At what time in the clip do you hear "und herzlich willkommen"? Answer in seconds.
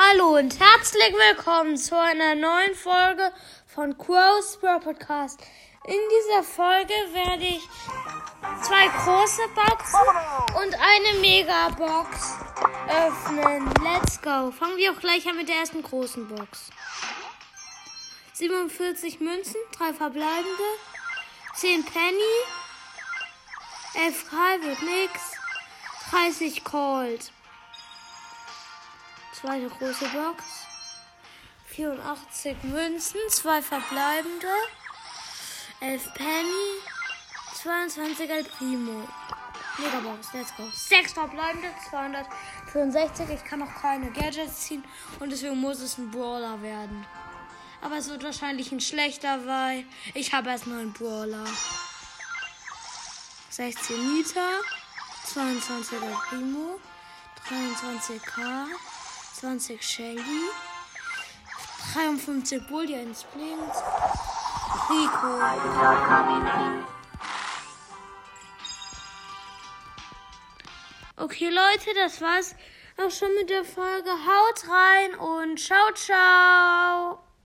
0.36-1.76